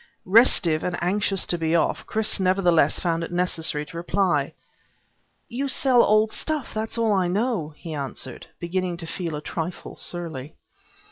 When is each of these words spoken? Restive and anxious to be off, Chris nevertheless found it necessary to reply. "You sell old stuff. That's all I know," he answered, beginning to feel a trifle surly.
Restive 0.25 0.83
and 0.83 0.97
anxious 0.99 1.45
to 1.45 1.59
be 1.59 1.75
off, 1.75 2.07
Chris 2.07 2.39
nevertheless 2.39 2.99
found 2.99 3.23
it 3.23 3.31
necessary 3.31 3.85
to 3.85 3.97
reply. 3.97 4.51
"You 5.47 5.67
sell 5.67 6.03
old 6.03 6.31
stuff. 6.31 6.73
That's 6.73 6.97
all 6.97 7.13
I 7.13 7.27
know," 7.27 7.75
he 7.77 7.93
answered, 7.93 8.47
beginning 8.59 8.97
to 8.97 9.05
feel 9.05 9.35
a 9.35 9.41
trifle 9.41 9.95
surly. 9.95 10.55